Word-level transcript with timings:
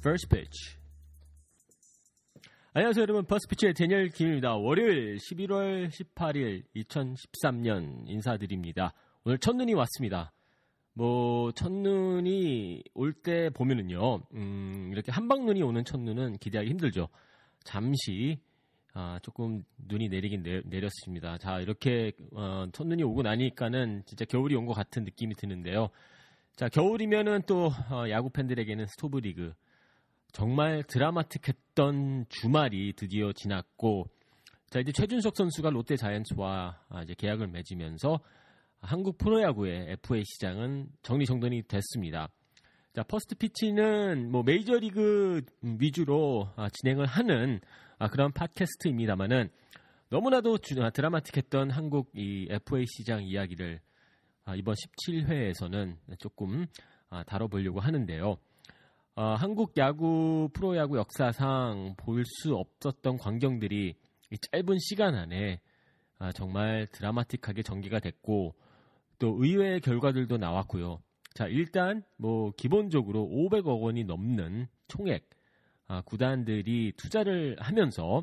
First 0.00 0.28
pitch. 0.28 0.76
안녕하세요, 2.72 3.02
여러분. 3.02 3.24
퍼스피치의 3.24 3.74
데니얼 3.74 4.08
김입니다. 4.10 4.54
월요일 4.56 5.16
11월 5.16 5.88
18일 5.88 6.62
2013년 6.76 8.08
인사드립니다. 8.08 8.94
오늘 9.24 9.38
첫눈이 9.38 9.74
왔습니다. 9.74 10.32
뭐 10.92 11.52
첫눈이 11.52 12.82
올 12.94 13.12
때 13.12 13.50
보면은요, 13.50 14.20
음, 14.34 14.88
이렇게 14.92 15.12
한방눈이 15.12 15.62
오는 15.62 15.84
첫눈은 15.84 16.38
기대하기 16.38 16.70
힘들죠. 16.70 17.08
잠시 17.64 18.40
아, 18.94 19.18
조금 19.22 19.62
눈이 19.86 20.08
내리긴 20.08 20.42
내, 20.42 20.60
내렸습니다. 20.64 21.38
자, 21.38 21.60
이렇게 21.60 22.12
어, 22.32 22.66
첫눈이 22.72 23.02
오고 23.02 23.22
나니까는 23.22 24.02
진짜 24.06 24.24
겨울이 24.24 24.54
온 24.56 24.66
것 24.66 24.74
같은 24.74 25.04
느낌이 25.04 25.34
드는데요. 25.34 25.88
자, 26.56 26.68
겨울이면은 26.68 27.42
또 27.46 27.66
어, 27.90 28.08
야구 28.10 28.30
팬들에게는 28.30 28.86
스토브 28.86 29.18
리그 29.18 29.52
정말 30.32 30.82
드라마틱했던 30.84 32.26
주말이 32.28 32.92
드디어 32.94 33.32
지났고 33.32 34.06
자 34.70 34.80
이제 34.80 34.92
최준석 34.92 35.36
선수가 35.36 35.70
롯데 35.70 35.96
자이언츠와 35.96 36.80
아, 36.88 37.02
이제 37.02 37.14
계약을 37.16 37.48
맺으면서 37.48 38.20
한국 38.80 39.18
프로야구의 39.18 39.92
FA 39.92 40.22
시장은 40.24 40.88
정리정돈이 41.02 41.62
됐습니다. 41.62 42.28
자 42.94 43.02
퍼스트 43.02 43.34
피치는 43.34 44.30
뭐 44.30 44.42
메이저리그 44.42 45.42
위주로 45.62 46.50
아, 46.56 46.68
진행을 46.68 47.06
하는 47.06 47.60
아, 47.98 48.08
그런 48.08 48.32
팟캐스트입니다만은 48.32 49.50
너무나도 50.10 50.58
드라마틱했던 50.58 51.70
한국 51.70 52.10
이 52.14 52.46
FA 52.50 52.84
시장 52.86 53.24
이야기를 53.24 53.80
아, 54.44 54.54
이번 54.54 54.74
17회에서는 54.74 55.96
조금 56.18 56.66
아, 57.10 57.22
다뤄보려고 57.24 57.80
하는데요. 57.80 58.36
어, 59.18 59.34
한국 59.34 59.76
야구 59.76 60.48
프로야구 60.52 60.96
역사상 60.96 61.96
볼 61.96 62.22
수 62.24 62.54
없었던 62.54 63.16
광경들이 63.16 63.96
이 64.30 64.38
짧은 64.38 64.78
시간 64.78 65.16
안에 65.16 65.60
아, 66.20 66.30
정말 66.30 66.86
드라마틱하게 66.92 67.64
전개가 67.64 67.98
됐고 67.98 68.54
또 69.18 69.36
의외의 69.40 69.80
결과들도 69.80 70.36
나왔고요. 70.36 71.00
자 71.34 71.48
일단 71.48 72.04
뭐 72.16 72.52
기본적으로 72.56 73.28
500억 73.28 73.80
원이 73.80 74.04
넘는 74.04 74.68
총액 74.86 75.28
아, 75.88 76.00
구단들이 76.02 76.92
투자를 76.96 77.56
하면서 77.58 78.22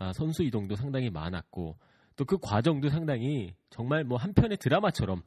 아, 0.00 0.12
선수 0.12 0.42
이동도 0.42 0.74
상당히 0.74 1.08
많았고 1.08 1.76
또 2.16 2.24
그 2.24 2.36
과정도 2.38 2.88
상당히 2.88 3.54
정말 3.70 4.02
뭐 4.02 4.18
한편의 4.18 4.56
드라마처럼 4.56 5.22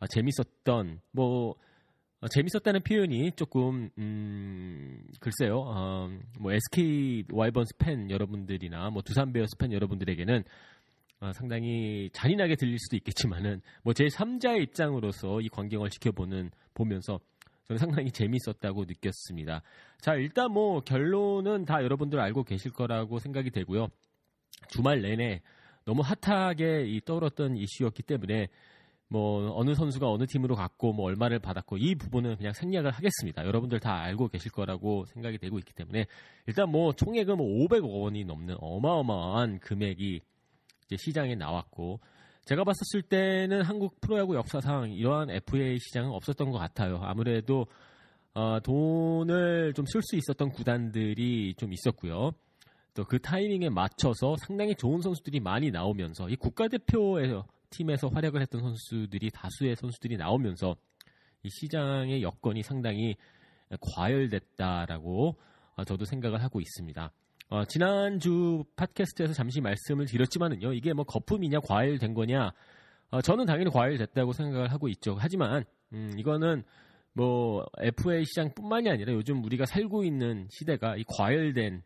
아, 0.00 0.06
재밌었던 0.06 1.02
뭐 1.10 1.54
어, 2.24 2.28
재밌었다는 2.28 2.80
표현이 2.84 3.32
조금 3.32 3.90
음, 3.98 5.06
글쎄요. 5.20 5.58
어, 5.58 6.08
뭐 6.40 6.52
SK 6.52 7.24
와이번스 7.30 7.76
팬 7.76 8.10
여러분들이나 8.10 8.88
뭐 8.88 9.02
두산 9.02 9.30
베어스 9.30 9.58
팬 9.58 9.74
여러분들에게는 9.74 10.42
어, 11.20 11.32
상당히 11.34 12.08
잔인하게 12.14 12.56
들릴 12.56 12.78
수도 12.78 12.96
있겠지만은 12.96 13.60
뭐제 13.82 14.06
3자의 14.06 14.62
입장으로서 14.62 15.42
이 15.42 15.50
광경을 15.50 15.90
지켜보는 15.90 16.50
보면서 16.72 17.20
저는 17.64 17.78
상당히 17.78 18.10
재밌었다고 18.10 18.86
느꼈습니다. 18.86 19.62
자, 20.00 20.14
일단 20.14 20.50
뭐 20.50 20.80
결론은 20.80 21.66
다 21.66 21.82
여러분들 21.82 22.18
알고 22.20 22.44
계실 22.44 22.72
거라고 22.72 23.18
생각이 23.18 23.50
되고요. 23.50 23.88
주말 24.68 25.02
내내 25.02 25.42
너무 25.84 26.02
핫하게 26.02 26.86
이 26.86 27.02
떠올랐던 27.04 27.58
이슈였기 27.58 28.02
때문에 28.04 28.48
뭐 29.08 29.52
어느 29.56 29.74
선수가 29.74 30.10
어느 30.10 30.26
팀으로 30.26 30.54
갔고 30.56 30.92
뭐 30.92 31.06
얼마를 31.06 31.38
받았고 31.38 31.76
이 31.76 31.94
부분은 31.94 32.36
그냥 32.36 32.52
생략을 32.52 32.90
하겠습니다. 32.90 33.44
여러분들 33.46 33.78
다 33.80 34.00
알고 34.00 34.28
계실 34.28 34.50
거라고 34.50 35.04
생각이 35.06 35.38
되고 35.38 35.58
있기 35.58 35.72
때문에 35.74 36.06
일단 36.46 36.70
뭐 36.70 36.92
총액은 36.92 37.36
뭐 37.36 37.46
500억 37.46 37.88
원이 38.02 38.24
넘는 38.24 38.56
어마어마한 38.60 39.60
금액이 39.60 40.20
이제 40.86 40.96
시장에 40.98 41.34
나왔고 41.34 42.00
제가 42.44 42.64
봤었을 42.64 43.02
때는 43.02 43.62
한국 43.62 44.00
프로야구 44.00 44.34
역사상 44.34 44.92
이러한 44.92 45.30
FA 45.30 45.78
시장은 45.78 46.10
없었던 46.10 46.50
것 46.50 46.58
같아요. 46.58 47.00
아무래도 47.02 47.66
어, 48.34 48.58
돈을 48.60 49.72
좀 49.74 49.84
쓸 49.86 50.02
수 50.02 50.16
있었던 50.16 50.50
구단들이 50.50 51.54
좀 51.56 51.72
있었고요. 51.72 52.32
또 52.94 53.04
그 53.04 53.18
타이밍에 53.20 53.68
맞춰서 53.70 54.36
상당히 54.38 54.74
좋은 54.74 55.00
선수들이 55.00 55.40
많이 55.40 55.70
나오면서 55.70 56.28
이 56.28 56.36
국가대표에서 56.36 57.44
팀에서 57.76 58.08
활약을 58.08 58.40
했던 58.40 58.60
선수들이 58.60 59.30
다수의 59.30 59.76
선수들이 59.76 60.16
나오면서 60.16 60.76
이 61.42 61.48
시장의 61.50 62.22
여건이 62.22 62.62
상당히 62.62 63.16
과열됐다라고 63.80 65.36
어, 65.76 65.84
저도 65.84 66.04
생각을 66.04 66.42
하고 66.42 66.60
있습니다. 66.60 67.12
어, 67.50 67.64
지난주 67.66 68.64
팟캐스트에서 68.76 69.34
잠시 69.34 69.60
말씀을 69.60 70.06
드렸지만은요, 70.06 70.72
이게 70.72 70.92
뭐 70.92 71.04
거품이냐 71.04 71.60
과열된 71.60 72.14
거냐, 72.14 72.52
어, 73.10 73.20
저는 73.20 73.46
당연히 73.46 73.70
과열됐다고 73.70 74.32
생각을 74.32 74.72
하고 74.72 74.88
있죠. 74.88 75.16
하지만 75.18 75.64
음, 75.92 76.14
이거는 76.16 76.62
뭐 77.12 77.64
FA 77.78 78.24
시장뿐만이 78.24 78.88
아니라 78.88 79.12
요즘 79.12 79.44
우리가 79.44 79.66
살고 79.66 80.04
있는 80.04 80.48
시대가 80.50 80.96
이 80.96 81.04
과열된 81.16 81.82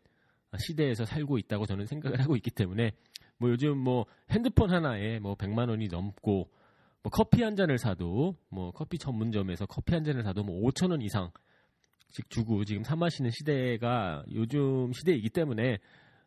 시대에서 0.57 1.05
살고 1.05 1.37
있다고 1.37 1.65
저는 1.67 1.85
생각을 1.85 2.19
하고 2.21 2.35
있기 2.35 2.49
때문에 2.49 2.91
뭐 3.39 3.49
요즘 3.49 3.77
뭐 3.77 4.05
핸드폰 4.29 4.71
하나에 4.71 5.19
뭐 5.19 5.35
100만 5.35 5.69
원이 5.69 5.87
넘고 5.87 6.49
뭐 7.01 7.09
커피 7.11 7.41
한 7.41 7.55
잔을 7.55 7.77
사도 7.77 8.35
뭐 8.49 8.71
커피 8.71 8.97
전문점에서 8.97 9.65
커피 9.65 9.93
한 9.93 10.03
잔을 10.03 10.23
사도 10.23 10.43
뭐 10.43 10.61
5천 10.69 10.91
원 10.91 11.01
이상씩 11.01 12.29
주고 12.29 12.65
지금 12.65 12.83
사 12.83 12.95
마시는 12.95 13.31
시대가 13.31 14.23
요즘 14.33 14.91
시대이기 14.93 15.29
때문에 15.29 15.79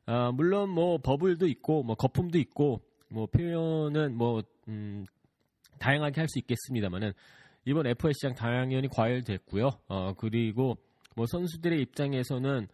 아 0.06 0.32
물론 0.32 0.70
뭐 0.70 0.98
버블도 0.98 1.46
있고 1.48 1.82
뭐 1.82 1.94
거품도 1.94 2.38
있고 2.38 2.80
뭐 3.10 3.26
표현은 3.26 4.16
뭐 4.16 4.42
음, 4.68 5.04
다양하게 5.78 6.20
할 6.20 6.28
수 6.28 6.38
있겠습니다만은 6.38 7.12
이번 7.64 7.86
FA 7.86 8.12
시장 8.14 8.34
당연히 8.34 8.88
과열됐고요. 8.88 9.70
어 9.88 10.14
그리고 10.14 10.78
뭐 11.14 11.26
선수들의 11.26 11.80
입장에서는 11.82 12.68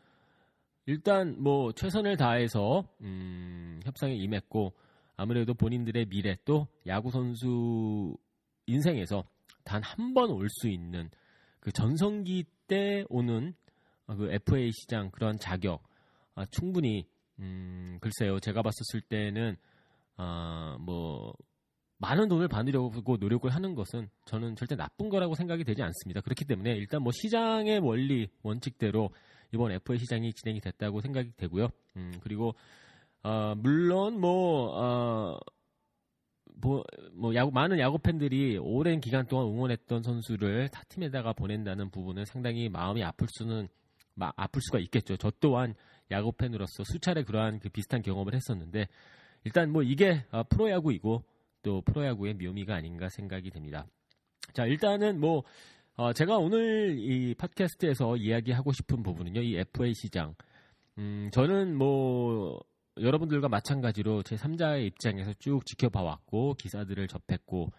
일단 0.88 1.36
뭐 1.38 1.70
최선을 1.72 2.16
다해서 2.16 2.82
음, 3.02 3.78
협상에 3.84 4.14
임했고 4.14 4.72
아무래도 5.16 5.52
본인들의 5.52 6.06
미래 6.06 6.34
또 6.46 6.66
야구 6.86 7.10
선수 7.10 8.16
인생에서 8.66 9.22
단 9.64 9.82
한 9.82 10.14
번 10.14 10.30
올 10.30 10.48
수 10.48 10.66
있는 10.66 11.10
그 11.60 11.70
전성기 11.72 12.44
때 12.68 13.04
오는 13.10 13.52
어, 14.06 14.16
그 14.16 14.32
FA 14.32 14.72
시장 14.72 15.10
그런 15.10 15.36
자격 15.38 15.82
아, 16.34 16.46
충분히 16.46 17.06
음, 17.38 17.98
글쎄요 18.00 18.40
제가 18.40 18.62
봤었을 18.62 19.02
때는 19.02 19.56
아, 20.16 20.78
뭐 20.80 21.34
많은 21.98 22.28
돈을 22.28 22.48
받으려고 22.48 23.18
노력을 23.18 23.50
하는 23.50 23.74
것은 23.74 24.08
저는 24.24 24.56
절대 24.56 24.74
나쁜 24.74 25.10
거라고 25.10 25.34
생각이 25.34 25.64
되지 25.64 25.82
않습니다. 25.82 26.22
그렇기 26.22 26.46
때문에 26.46 26.72
일단 26.76 27.02
뭐 27.02 27.12
시장의 27.12 27.80
원리 27.80 28.30
원칙대로 28.42 29.10
이번 29.52 29.72
FA 29.72 29.98
시장이 29.98 30.32
진행이 30.32 30.60
됐다고 30.60 31.00
생각이 31.00 31.32
되고요. 31.36 31.68
음, 31.96 32.12
그리고 32.20 32.54
어, 33.22 33.54
물론 33.56 34.20
뭐 34.20 34.70
어, 34.74 35.38
뭐, 36.60 36.84
뭐 37.12 37.34
야구 37.34 37.50
많은 37.52 37.78
야구 37.78 37.98
팬들이 37.98 38.58
오랜 38.58 39.00
기간 39.00 39.26
동안 39.26 39.46
응원했던 39.46 40.02
선수를 40.02 40.68
타 40.68 40.82
팀에다가 40.88 41.32
보낸다는 41.32 41.90
부분은 41.90 42.24
상당히 42.24 42.68
마음이 42.68 43.02
아플 43.04 43.26
수는 43.30 43.68
마, 44.14 44.32
아플 44.36 44.60
수가 44.60 44.78
있겠죠. 44.80 45.16
저 45.16 45.30
또한 45.40 45.74
야구 46.10 46.32
팬으로서 46.32 46.84
수차례 46.84 47.22
그러한 47.22 47.60
그 47.60 47.68
비슷한 47.68 48.02
경험을 48.02 48.34
했었는데 48.34 48.88
일단 49.44 49.70
뭐 49.70 49.82
이게 49.82 50.24
어, 50.30 50.42
프로야구이고 50.44 51.24
또 51.62 51.82
프로야구의 51.82 52.34
묘미가 52.34 52.74
아닌가 52.74 53.08
생각이 53.08 53.50
됩니다. 53.50 53.86
자, 54.52 54.64
일단은 54.64 55.20
뭐 55.20 55.42
어, 56.00 56.12
제가 56.12 56.36
오늘 56.36 56.96
이 56.96 57.34
팟캐스트에서 57.34 58.18
이야기하고 58.18 58.70
싶은 58.70 59.02
부분은요. 59.02 59.40
이 59.40 59.56
FA 59.56 59.92
시장. 59.94 60.36
음, 60.96 61.28
저는 61.32 61.76
뭐 61.76 62.60
여러분들과 63.00 63.48
마찬가지로 63.48 64.22
제 64.22 64.36
3자의 64.36 64.86
입장에서 64.86 65.32
쭉 65.40 65.66
지켜봐 65.66 66.00
왔고 66.00 66.54
기사들을 66.54 67.08
접했고 67.08 67.72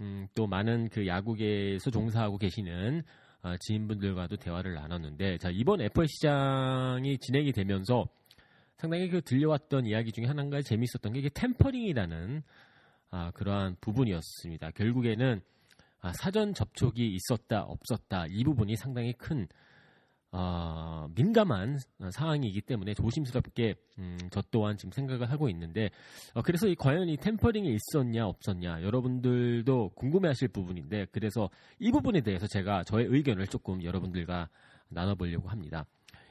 음, 0.00 0.28
또 0.36 0.46
많은 0.46 0.88
그 0.90 1.08
야구계에서 1.08 1.90
종사하고 1.90 2.38
계시는 2.38 3.02
어, 3.42 3.56
지인분들과도 3.58 4.36
대화를 4.36 4.74
나눴는데 4.74 5.38
자 5.38 5.50
이번 5.52 5.80
FA 5.80 6.06
시장이 6.06 7.18
진행이 7.18 7.50
되면서 7.50 8.06
상당히 8.76 9.08
그 9.08 9.20
들려왔던 9.20 9.84
이야기 9.86 10.12
중에 10.12 10.26
하나가 10.26 10.62
재밌었던 10.62 11.12
게 11.12 11.18
이게 11.18 11.28
템퍼링이라는 11.30 12.40
아, 13.10 13.32
그러한 13.32 13.78
부분이었습니다. 13.80 14.70
결국에는 14.76 15.40
아, 16.00 16.12
사전 16.12 16.54
접촉이 16.54 17.14
있었다 17.14 17.62
없었다 17.62 18.26
이 18.30 18.44
부분이 18.44 18.76
상당히 18.76 19.12
큰 19.12 19.48
어, 20.30 21.08
민감한 21.14 21.78
상황이기 22.10 22.60
때문에 22.60 22.92
조심스럽게 22.92 23.74
음, 23.98 24.18
저 24.30 24.42
또한 24.50 24.76
지금 24.76 24.92
생각을 24.92 25.30
하고 25.30 25.48
있는데 25.48 25.90
어, 26.34 26.42
그래서 26.42 26.66
이 26.66 26.74
과연 26.74 27.08
이 27.08 27.16
템퍼링이 27.16 27.74
있었냐 27.74 28.26
없었냐 28.26 28.82
여러분들도 28.82 29.90
궁금해하실 29.94 30.48
부분인데 30.48 31.06
그래서 31.12 31.48
이 31.78 31.90
부분에 31.90 32.20
대해서 32.20 32.46
제가 32.46 32.84
저의 32.84 33.06
의견을 33.06 33.46
조금 33.46 33.82
여러분들과 33.82 34.50
나눠보려고 34.88 35.48
합니다. 35.48 35.86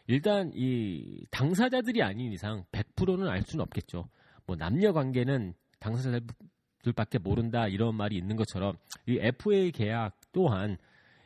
일단 0.05 0.51
이 0.53 1.25
당사자들이 1.31 2.01
아닌 2.01 2.31
이상 2.31 2.63
100%는 2.71 3.27
알 3.27 3.41
수는 3.41 3.63
없겠죠. 3.63 4.07
뭐 4.45 4.55
남녀 4.55 4.93
관계는 4.93 5.53
당사자들 5.79 6.21
밖에 6.95 7.17
모른다 7.17 7.67
이런 7.67 7.95
말이 7.95 8.15
있는 8.15 8.35
것처럼 8.35 8.75
이 9.05 9.17
FA 9.19 9.71
계약 9.71 10.15
또한 10.31 10.77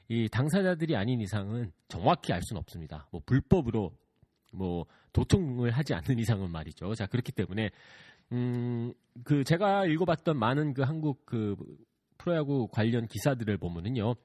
이 0.08 0.28
당사자들이 0.30 0.96
아닌 0.96 1.22
이상은 1.22 1.72
정확히 1.88 2.34
알 2.34 2.42
수는 2.44 2.60
없습니다. 2.60 3.08
뭐 3.12 3.22
불법으로 3.26 3.92
뭐 4.54 4.86
도청을 5.14 5.72
하지 5.72 5.94
않는 5.94 6.20
이상은 6.20 6.52
말이죠. 6.52 6.94
자 6.96 7.06
그렇기 7.06 7.32
때문에 7.32 7.70
음 8.34 8.94
그 9.24 9.44
제가 9.44 9.86
읽어봤던 9.86 10.38
많은 10.38 10.74
그 10.74 10.84
한국 10.84 11.26
그 11.26 11.56
프로야구 12.18 12.68
관련 12.72 13.08
기사들을 13.08 13.58
보면은요. 13.58 14.16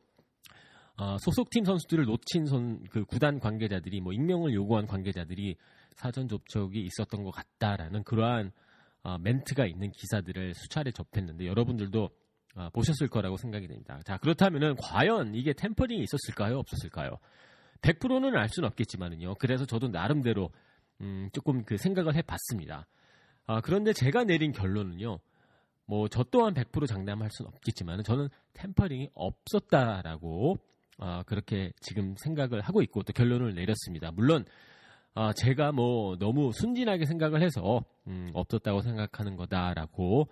어, 0.99 1.17
소속팀 1.19 1.64
선수들을 1.64 2.06
놓친 2.06 2.46
선, 2.46 2.82
그 2.84 3.05
구단 3.05 3.38
관계자들이 3.38 4.00
뭐 4.00 4.14
익명을 4.14 4.55
요구한 4.55 4.87
관계자들이 4.87 5.56
사전 5.94 6.26
접촉이 6.26 6.81
있었던 6.81 7.23
것 7.23 7.31
같다라는 7.32 8.02
그러한 8.05 8.52
어, 9.06 9.18
멘트가 9.18 9.66
있는 9.66 9.92
기사들을 9.92 10.54
수차례 10.54 10.90
접했는데 10.90 11.46
여러분들도 11.46 12.10
어, 12.56 12.70
보셨을 12.70 13.06
거라고 13.06 13.36
생각이 13.36 13.68
됩니다. 13.68 14.00
자, 14.04 14.16
그렇다면은 14.16 14.74
과연 14.74 15.36
이게 15.36 15.52
템퍼링이 15.52 16.02
있었을까요? 16.02 16.58
없었을까요? 16.58 17.18
100%는 17.82 18.34
알 18.34 18.48
수는 18.48 18.66
없겠지만은요. 18.66 19.36
그래서 19.36 19.64
저도 19.64 19.86
나름대로 19.88 20.50
음, 21.02 21.28
조금 21.32 21.62
그 21.64 21.76
생각을 21.76 22.16
해봤습니다. 22.16 22.88
아, 23.46 23.60
그런데 23.60 23.92
제가 23.92 24.24
내린 24.24 24.50
결론은요. 24.50 25.20
뭐 25.84 26.08
저 26.08 26.24
또한 26.24 26.52
100% 26.52 26.88
장담할 26.88 27.30
수는 27.30 27.52
없겠지만 27.54 28.02
저는 28.02 28.28
템퍼링이 28.54 29.10
없었다라고 29.14 30.58
아, 30.98 31.22
그렇게 31.28 31.70
지금 31.78 32.16
생각을 32.16 32.60
하고 32.60 32.82
있고 32.82 33.04
또 33.04 33.12
결론을 33.12 33.54
내렸습니다. 33.54 34.10
물론 34.10 34.44
아, 35.18 35.32
제가 35.32 35.72
뭐 35.72 36.18
너무 36.18 36.52
순진하게 36.52 37.06
생각을 37.06 37.40
해서 37.40 37.82
음, 38.06 38.30
없었다고 38.34 38.82
생각하는 38.82 39.34
거다라고 39.36 40.28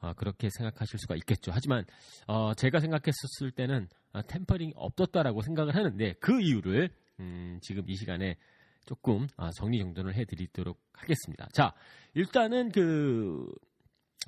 어, 0.00 0.14
그렇게 0.14 0.48
생각하실 0.50 0.98
수가 1.00 1.16
있겠죠. 1.16 1.52
하지만 1.54 1.84
어, 2.26 2.54
제가 2.54 2.80
생각했었을 2.80 3.50
때는 3.50 3.88
어, 4.14 4.22
템퍼링이 4.22 4.72
없었다라고 4.74 5.42
생각을 5.42 5.74
하는데 5.76 6.14
그 6.14 6.40
이유를 6.40 6.88
음, 7.20 7.58
지금 7.60 7.84
이 7.86 7.94
시간에 7.94 8.38
조금 8.86 9.28
어, 9.36 9.50
정리정돈을 9.50 10.14
해드리도록 10.14 10.80
하겠습니다. 10.94 11.46
자, 11.52 11.74
일단은 12.14 12.70
그 12.70 13.46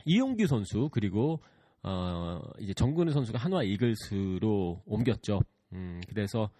이용규 0.04 0.46
선수 0.48 0.90
그리고 0.92 1.40
어, 1.82 2.42
이제 2.60 2.74
정근우 2.74 3.10
선수가 3.10 3.38
한화 3.38 3.62
이글스로 3.62 4.82
옮겼죠. 4.84 5.40
음, 5.72 6.02
그래서 6.10 6.50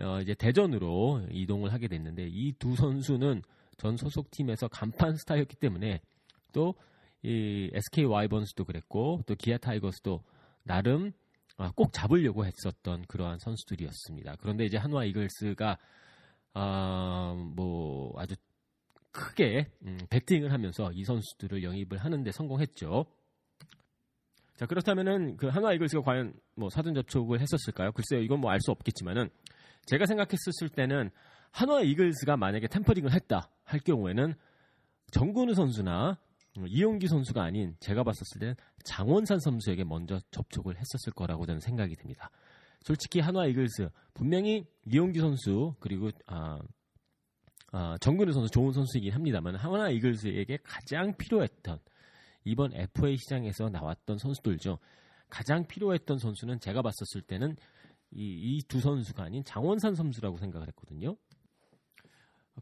어, 0.00 0.20
이제 0.20 0.34
대전으로 0.34 1.26
이동을 1.30 1.72
하게 1.72 1.88
됐는데 1.88 2.28
이 2.28 2.52
두 2.58 2.74
선수는 2.76 3.42
전 3.76 3.96
소속팀에서 3.96 4.68
간판 4.68 5.16
스타였기 5.16 5.56
때문에 5.56 6.00
또 6.52 6.74
이 7.22 7.70
SK 7.72 8.04
와이번스도 8.04 8.64
그랬고 8.64 9.22
또 9.26 9.34
기아 9.34 9.58
타이거스도 9.58 10.22
나름 10.62 11.12
아, 11.56 11.72
꼭 11.74 11.92
잡으려고 11.92 12.46
했었던 12.46 13.04
그러한 13.08 13.40
선수들이었습니다. 13.40 14.36
그런데 14.40 14.64
이제 14.64 14.76
한화 14.76 15.04
이글스가 15.04 15.78
아, 16.54 17.34
뭐 17.56 18.12
아주 18.16 18.36
크게 19.10 19.66
음, 19.82 19.98
배팅을 20.10 20.52
하면서 20.52 20.92
이 20.92 21.02
선수들을 21.02 21.64
영입을 21.64 21.98
하는데 21.98 22.30
성공했죠. 22.30 23.06
자 24.54 24.66
그렇다면은 24.66 25.36
그 25.36 25.48
한화 25.48 25.72
이글스가 25.72 26.02
과연 26.02 26.34
뭐 26.54 26.70
사전 26.70 26.94
접촉을 26.94 27.40
했었을까요? 27.40 27.90
글쎄요, 27.92 28.22
이건 28.22 28.40
뭐 28.40 28.52
알 28.52 28.60
수 28.60 28.70
없겠지만은 28.70 29.28
제가 29.88 30.04
생각했었을 30.06 30.68
때는 30.68 31.10
한화 31.50 31.80
이글스가 31.80 32.36
만약에 32.36 32.68
템퍼링을 32.68 33.12
했다 33.12 33.50
할 33.64 33.80
경우에는 33.80 34.34
정근우 35.10 35.54
선수나 35.54 36.18
음, 36.58 36.66
이용기 36.68 37.08
선수가 37.08 37.42
아닌 37.42 37.74
제가 37.80 38.02
봤었을 38.02 38.40
때 38.40 38.54
장원산 38.84 39.40
선수에게 39.40 39.84
먼저 39.84 40.20
접촉을 40.30 40.76
했었을 40.76 41.12
거라고 41.14 41.46
저는 41.46 41.60
생각이 41.60 41.96
듭니다. 41.96 42.30
솔직히 42.82 43.20
한화 43.20 43.46
이글스 43.46 43.88
분명히 44.12 44.66
이용기 44.84 45.20
선수 45.20 45.74
그리고 45.80 46.10
아, 46.26 46.58
아, 47.72 47.96
정근우 48.00 48.32
선수 48.32 48.50
좋은 48.50 48.72
선수이긴 48.72 49.12
합니다만 49.12 49.56
한화 49.56 49.88
이글스에게 49.90 50.58
가장 50.62 51.16
필요했던 51.16 51.78
이번 52.44 52.74
FA 52.74 53.16
시장에서 53.16 53.70
나왔던 53.70 54.18
선수들죠. 54.18 54.78
가장 55.30 55.66
필요했던 55.66 56.18
선수는 56.18 56.60
제가 56.60 56.82
봤었을 56.82 57.22
때는 57.22 57.56
이두 58.10 58.80
선수가 58.80 59.22
아닌 59.22 59.44
장원삼 59.44 59.94
선수라고 59.94 60.38
생각을 60.38 60.66
했거든요. 60.68 61.16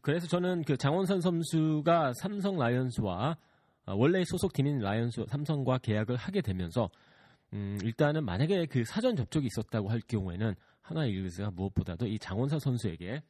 그래서 0.01 0.27
저는 0.27 0.63
그 0.63 0.77
장원삼 0.77 1.21
선수가 1.21 2.13
삼성 2.21 2.57
라이온즈와 2.57 3.37
아, 3.85 3.93
원래 3.93 4.23
소속팀인 4.25 4.79
라이온즈 4.79 5.25
삼성과 5.29 5.79
계약을 5.79 6.17
하게 6.17 6.41
되면서 6.41 6.89
음, 7.53 7.77
일단은 7.83 8.25
만약에 8.25 8.65
그 8.65 8.83
사전 8.83 9.15
접촉이 9.15 9.47
있었다고 9.47 9.89
할 9.89 10.01
경우에는 10.01 10.53
한화 10.81 11.05
이글스가 11.05 11.51
무엇보다도 11.51 12.07
이 12.07 12.19
장원삼 12.19 12.59
선수에게 12.59 13.21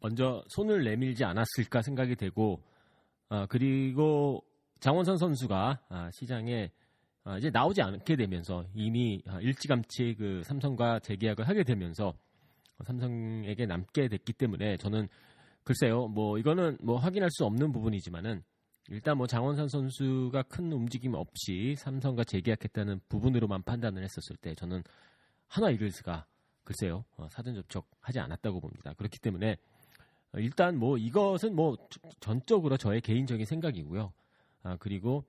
먼저 0.00 0.42
손을 0.48 0.84
내밀지 0.84 1.24
않았을까 1.24 1.82
생각이 1.82 2.16
되고 2.16 2.62
아, 3.28 3.46
그리고 3.46 4.44
장원선 4.80 5.18
선수가 5.18 5.80
아, 5.88 6.10
시장에 6.12 6.64
아, 6.64 6.87
이제 7.36 7.50
나오지 7.50 7.82
않게 7.82 8.16
되면서 8.16 8.64
이미 8.74 9.20
아, 9.26 9.40
일찌감치 9.40 10.14
그 10.16 10.42
삼성과 10.44 11.00
재계약을 11.00 11.46
하게 11.46 11.62
되면서 11.62 12.14
삼성에게 12.84 13.66
남게 13.66 14.08
됐기 14.08 14.32
때문에 14.32 14.76
저는 14.78 15.08
글쎄요 15.64 16.08
뭐 16.08 16.38
이거는 16.38 16.78
뭐 16.80 16.96
확인할 16.96 17.28
수 17.30 17.44
없는 17.44 17.72
부분이지만은 17.72 18.42
일단 18.90 19.18
뭐 19.18 19.26
장원산 19.26 19.68
선수가 19.68 20.42
큰 20.44 20.72
움직임 20.72 21.14
없이 21.14 21.74
삼성과 21.76 22.24
재계약했다는 22.24 23.00
부분으로만 23.08 23.62
판단을 23.62 24.02
했었을 24.02 24.36
때 24.36 24.54
저는 24.54 24.82
하나 25.46 25.70
이글스가 25.70 26.24
글쎄요 26.64 27.04
어, 27.16 27.28
사전 27.30 27.54
접촉하지 27.54 28.20
않았다고 28.20 28.60
봅니다. 28.60 28.94
그렇기 28.94 29.18
때문에 29.18 29.56
어, 30.32 30.38
일단 30.38 30.78
뭐 30.78 30.96
이것은 30.96 31.54
뭐 31.54 31.76
전적으로 32.20 32.76
저의 32.76 33.00
개인적인 33.00 33.44
생각이고요. 33.44 34.12
아, 34.62 34.76
그리고 34.78 35.24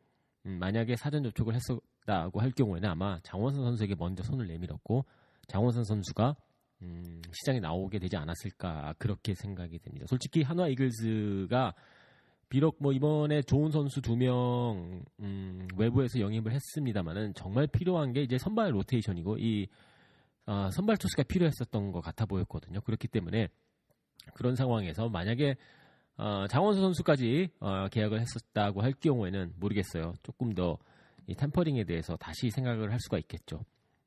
음, 0.46 0.58
만약에 0.60 0.96
사전 0.96 1.24
접촉을 1.24 1.54
했었 1.54 1.80
다고 2.06 2.42
할 2.42 2.52
경우에는 2.52 2.90
아마 2.90 3.20
장원선 3.24 3.64
선수에게 3.64 3.96
먼저 3.96 4.24
손을 4.24 4.48
내밀었고 4.48 5.06
장원선 5.48 5.84
선수가 5.84 6.36
음, 6.82 7.22
시장에 7.34 7.60
나오게 7.60 8.00
되지 8.00 8.16
않았을까 8.18 8.96
그렇게 8.98 9.34
생각이 9.36 9.80
됩니다. 9.80 10.06
솔직히 10.08 10.42
한화 10.44 10.68
이글스가 10.70 11.74
비록 12.48 12.78
뭐 12.80 12.94
이번에 12.94 13.42
좋은 13.44 13.70
선수 13.72 14.02
두명 14.02 15.04
음, 15.20 15.68
외부에서 15.78 16.20
영입을 16.20 16.52
했습니다만은 16.52 17.34
정말 17.36 17.68
필요한 17.68 18.12
게 18.12 18.24
이제 18.24 18.38
선발 18.38 18.74
로테이션이고 18.74 19.38
이 19.38 19.68
어, 20.48 20.70
선발 20.72 20.98
투수가 20.98 21.24
필요했었던 21.24 21.92
것 21.92 22.02
같아 22.02 22.26
보였거든요. 22.26 22.82
그렇기 22.82 23.08
때문에 23.08 23.50
그런 24.34 24.56
상황에서 24.56 25.10
만약에 25.10 25.58
어, 26.18 26.48
장원수 26.48 26.82
선수까지 26.82 27.50
어, 27.60 27.88
계약을 27.90 28.20
했었다고 28.20 28.82
할 28.82 28.94
경우에는 28.94 29.54
모르겠어요. 29.58 30.14
조금 30.24 30.54
더 30.54 30.80
이 31.30 31.36
템퍼링에 31.36 31.84
대해서 31.84 32.18
다시 32.18 32.50
생각을 32.50 32.92
할 32.92 33.00
수가 33.00 33.18
있겠죠. 33.20 33.64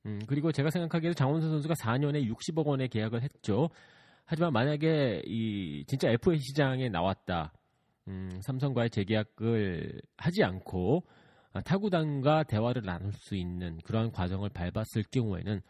음, 0.06 0.20
그리고 0.26 0.50
제가 0.50 0.70
생각하기에도 0.70 1.14
장원수 1.14 1.48
선수가 1.48 1.74
4년에 1.74 2.28
60억 2.28 2.66
원의 2.66 2.88
계약을 2.88 3.22
했죠. 3.22 3.70
하지만 4.24 4.52
만약에 4.52 5.22
이 5.26 5.84
진짜 5.86 6.10
FA 6.10 6.38
시장에 6.38 6.88
나왔다. 6.88 7.52
음, 8.08 8.40
삼성과의 8.42 8.90
재계약을 8.90 10.00
하지 10.16 10.42
않고 10.42 11.04
아, 11.52 11.60
타구단과 11.60 12.44
대화를 12.44 12.82
나눌 12.82 13.12
수 13.12 13.36
있는 13.36 13.78
그러한 13.84 14.10
과정을 14.10 14.48
밟았을 14.48 15.04
경우에는 15.10 15.60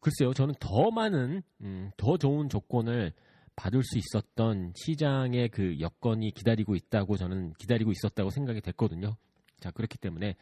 글쎄요, 0.00 0.32
저는 0.32 0.54
더 0.60 0.90
많은 0.90 1.42
음, 1.60 1.90
더 1.96 2.16
좋은 2.16 2.48
조건을 2.48 3.12
받을 3.56 3.82
수 3.82 3.98
있었던 3.98 4.72
시장의 4.76 5.48
그 5.48 5.80
여건이 5.80 6.30
기다리고 6.30 6.76
있다고 6.76 7.16
저는 7.16 7.52
기다리고 7.58 7.90
있었다고 7.90 8.30
생각이 8.30 8.60
됐거든요. 8.60 9.16
자 9.58 9.72
그렇기 9.72 9.98
때문에 9.98 10.36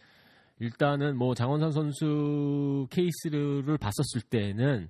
일단은 0.58 1.16
뭐 1.16 1.34
장원선 1.34 1.72
선수 1.72 2.86
케이스를 2.90 3.78
봤었을 3.78 4.22
때는 4.28 4.88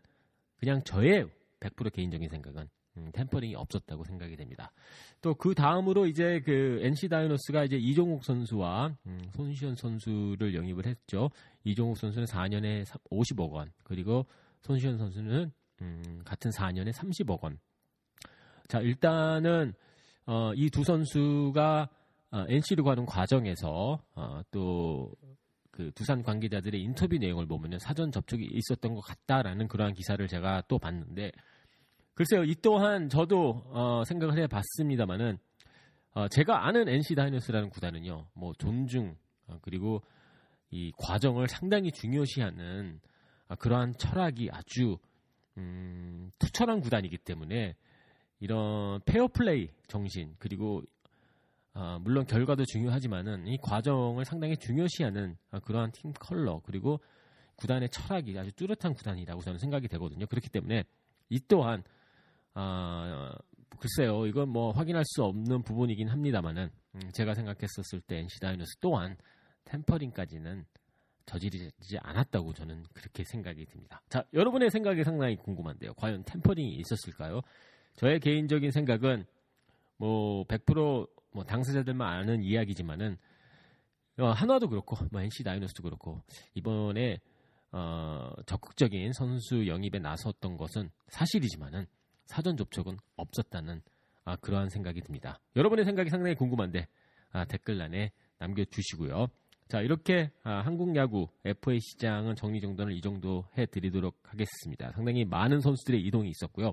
그냥 0.58 0.82
저의 0.84 1.26
100% 1.60 1.92
개인적인 1.92 2.28
생각은 2.28 2.68
음, 2.98 3.10
템퍼링이 3.12 3.54
없었다고 3.56 4.04
생각이 4.04 4.36
됩니다. 4.36 4.72
또 5.20 5.34
그 5.34 5.54
다음으로 5.54 6.06
이제 6.06 6.40
그 6.44 6.80
NC 6.82 7.08
다이노스가 7.08 7.64
이제 7.64 7.76
이종욱 7.76 8.24
선수와 8.24 8.96
음, 9.06 9.20
손시현 9.34 9.74
선수를 9.74 10.54
영입을 10.54 10.86
했죠. 10.86 11.30
이종욱 11.64 11.98
선수는 11.98 12.26
4년에 12.26 12.84
50억 13.10 13.50
원, 13.50 13.70
그리고 13.82 14.24
손시현 14.62 14.96
선수는 14.96 15.52
음, 15.82 16.22
같은 16.24 16.50
4년에 16.50 16.92
30억 16.92 17.42
원. 17.42 17.58
자 18.68 18.80
일단은 18.80 19.74
어, 20.26 20.52
이 20.54 20.70
두 20.70 20.82
선수가 20.82 21.88
어, 22.32 22.44
NC로 22.48 22.82
가는 22.84 23.04
과정에서 23.06 24.00
어, 24.14 24.40
또 24.50 25.12
그 25.76 25.90
두산 25.94 26.22
관계자들의 26.22 26.80
인터뷰 26.80 27.18
내용을 27.18 27.46
보면은 27.46 27.78
사전 27.78 28.10
접촉이 28.10 28.48
있었던 28.50 28.94
것 28.94 29.00
같다라는 29.02 29.68
그러한 29.68 29.92
기사를 29.92 30.26
제가 30.26 30.62
또 30.68 30.78
봤는데 30.78 31.32
글쎄요 32.14 32.44
이 32.44 32.54
또한 32.62 33.10
저도 33.10 33.62
어, 33.66 34.02
생각을 34.06 34.38
해봤습니다만은 34.38 35.36
어, 36.14 36.28
제가 36.28 36.66
아는 36.66 36.88
NC 36.88 37.14
다이노스라는 37.14 37.68
구단은요 37.68 38.26
뭐 38.32 38.54
존중 38.54 39.16
어, 39.48 39.58
그리고 39.60 40.02
이 40.70 40.92
과정을 40.96 41.46
상당히 41.46 41.92
중요시하는 41.92 42.98
어, 43.48 43.54
그러한 43.56 43.92
철학이 43.98 44.48
아주 44.50 44.96
음, 45.58 46.30
투철한 46.38 46.80
구단이기 46.80 47.18
때문에 47.18 47.76
이런 48.40 49.00
페어플레이 49.04 49.68
정신 49.88 50.34
그리고 50.38 50.82
어, 51.76 51.98
물론 52.00 52.24
결과도 52.24 52.64
중요하지만은 52.64 53.46
이 53.46 53.58
과정을 53.58 54.24
상당히 54.24 54.56
중요시하는 54.56 55.36
어, 55.50 55.60
그러한 55.60 55.92
팀 55.92 56.10
컬러 56.14 56.62
그리고 56.64 57.00
구단의 57.56 57.90
철학이 57.90 58.38
아주 58.38 58.50
뚜렷한 58.52 58.94
구단이라고 58.94 59.42
저는 59.42 59.58
생각이 59.58 59.86
되거든요. 59.88 60.26
그렇기 60.26 60.48
때문에 60.48 60.84
이 61.28 61.40
또한 61.48 61.82
어, 62.54 63.30
글쎄요, 63.78 64.26
이건 64.26 64.48
뭐 64.48 64.70
확인할 64.70 65.04
수 65.04 65.22
없는 65.22 65.64
부분이긴 65.64 66.08
합니다만은 66.08 66.70
음, 66.94 67.00
제가 67.12 67.34
생각했었을 67.34 68.00
때 68.00 68.20
NC 68.20 68.40
다이노스 68.40 68.78
또한 68.80 69.18
템퍼링까지는 69.66 70.64
저지르지 71.26 71.98
않았다고 72.00 72.54
저는 72.54 72.84
그렇게 72.94 73.22
생각이 73.24 73.66
듭니다. 73.66 74.00
자, 74.08 74.24
여러분의 74.32 74.70
생각이 74.70 75.04
상당히 75.04 75.36
궁금한데요. 75.36 75.92
과연 75.94 76.24
템퍼링이 76.24 76.76
있었을까요? 76.76 77.42
저의 77.96 78.18
개인적인 78.20 78.70
생각은 78.70 79.26
뭐 79.98 80.44
100% 80.44 81.15
뭐 81.36 81.44
당사자들만 81.44 82.08
아는 82.08 82.42
이야기지만은 82.42 83.18
어, 84.18 84.30
한화도 84.30 84.70
그렇고 84.70 84.96
뭐 85.12 85.20
NC 85.20 85.44
다이노스도 85.44 85.82
그렇고 85.82 86.22
이번에 86.54 87.20
어, 87.72 88.32
적극적인 88.46 89.12
선수 89.12 89.66
영입에 89.66 89.98
나섰던 89.98 90.56
것은 90.56 90.90
사실이지만은 91.08 91.84
사전 92.24 92.56
접촉은 92.56 92.96
없었다는 93.16 93.82
아, 94.24 94.36
그러한 94.36 94.70
생각이 94.70 95.02
듭니다. 95.02 95.38
여러분의 95.56 95.84
생각이 95.84 96.08
상당히 96.08 96.34
궁금한데 96.36 96.88
아, 97.32 97.44
댓글란에 97.44 98.12
남겨주시고요. 98.38 99.26
자 99.68 99.82
이렇게 99.82 100.30
아, 100.42 100.62
한국 100.64 100.96
야구 100.96 101.28
FA 101.44 101.78
시장은 101.78 102.36
정리 102.36 102.62
정돈을 102.62 102.94
이 102.94 103.02
정도 103.02 103.44
해드리도록 103.58 104.18
하겠습니다. 104.22 104.90
상당히 104.92 105.26
많은 105.26 105.60
선수들의 105.60 106.00
이동이 106.00 106.30
있었고요. 106.30 106.72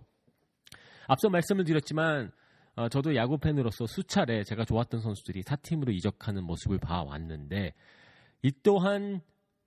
앞서 1.07 1.27
말씀을 1.27 1.65
드렸지만 1.65 2.31
어, 2.75 2.89
저도 2.89 3.15
야구 3.15 3.37
팬으로서 3.37 3.85
수차례 3.85 4.43
제가 4.43 4.65
좋았던 4.65 5.01
선수들이 5.01 5.43
사팀으로 5.43 5.91
이적하는 5.91 6.43
모습을 6.43 6.79
봐왔는데 6.79 7.73
이 8.41 8.51
또한 8.63 9.21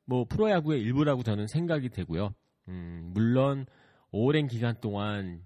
뭐 0.05 0.25
프로야구의 0.25 0.81
일부라고 0.81 1.23
저는 1.23 1.47
생각이 1.47 1.89
되고요. 1.91 2.35
음, 2.69 3.11
물론 3.15 3.67
오랜 4.11 4.49
기간 4.49 4.81
동안 4.81 5.43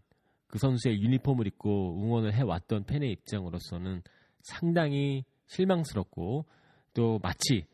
그 0.46 0.58
선수의 0.58 1.00
유니폼을 1.00 1.46
입고 1.46 2.02
응원을 2.02 2.34
해왔던 2.34 2.84
팬의 2.84 3.12
입장으로서는 3.12 4.02
상당히 4.42 5.24
실망스럽고 5.46 6.46
또 6.94 7.18
마치 7.22 7.66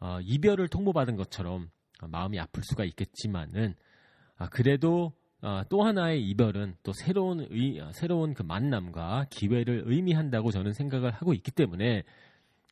어, 0.00 0.20
이별을 0.20 0.68
통보받은 0.68 1.16
것처럼 1.16 1.70
마음이 2.00 2.38
아플 2.38 2.62
수가 2.62 2.84
있겠지만은 2.84 3.74
아, 4.36 4.48
그래도 4.48 5.12
어, 5.44 5.62
또 5.68 5.82
하나의 5.82 6.26
이별은 6.30 6.74
또 6.82 6.92
새로운 6.94 7.46
의, 7.50 7.78
어, 7.78 7.92
새로운 7.92 8.32
그 8.32 8.42
만남과 8.42 9.26
기회를 9.28 9.82
의미한다고 9.86 10.50
저는 10.50 10.72
생각을 10.72 11.10
하고 11.10 11.34
있기 11.34 11.50
때문에 11.50 12.02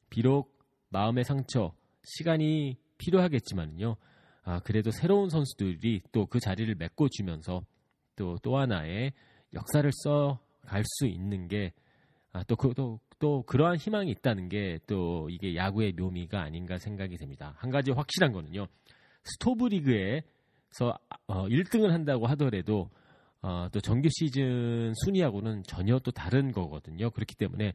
비록 0.08 0.58
마음의 0.88 1.24
상처, 1.24 1.74
시간이 2.04 2.78
필요하겠지만요. 2.96 3.96
아, 4.44 4.60
그래도 4.60 4.90
새로운 4.90 5.28
선수들이 5.28 6.00
또 6.12 6.24
그 6.26 6.40
자리를 6.40 6.74
메꿔주면서 6.74 7.62
또 8.16 8.36
또 8.42 8.56
하나의 8.58 9.12
역사를 9.54 9.88
써 10.04 10.38
갈 10.66 10.82
수 10.84 11.06
있는 11.06 11.48
게 11.48 11.72
아, 12.32 12.42
또, 12.44 12.56
그, 12.56 12.72
또, 12.74 13.00
또 13.18 13.42
그러한 13.42 13.76
희망이 13.76 14.10
있다는 14.12 14.48
게 14.48 14.78
또 14.86 15.28
이게 15.28 15.54
야구의 15.56 15.92
묘미가 15.92 16.40
아닌가 16.40 16.78
생각이 16.78 17.16
됩니다. 17.18 17.54
한 17.58 17.70
가지 17.70 17.90
확실한 17.90 18.32
거는요. 18.32 18.66
스토브 19.24 19.66
리그에 19.66 20.22
그래서 20.72 20.98
어, 21.26 21.46
1등을 21.48 21.90
한다고 21.90 22.26
하더라도 22.28 22.90
어, 23.42 23.68
또 23.72 23.80
정규 23.80 24.08
시즌 24.10 24.94
순위하고는 25.04 25.64
전혀 25.64 25.98
또 25.98 26.10
다른 26.10 26.50
거거든요. 26.50 27.10
그렇기 27.10 27.34
때문에 27.34 27.74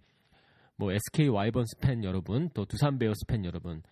뭐 0.75 0.92
SK 0.92 1.27
와이번스 1.27 1.77
팬 1.80 2.04
여러분, 2.04 2.50
또 2.54 2.66
두산 2.66 2.98
베어스 2.98 3.25
팬 3.27 3.46
여러분, 3.46 3.84